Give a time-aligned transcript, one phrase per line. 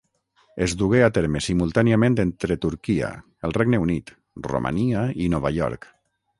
[0.65, 3.11] Es dugué a terme simultàniament entre Turquia,
[3.49, 4.13] el Regne Unit,
[4.51, 5.91] Romania i Nova York.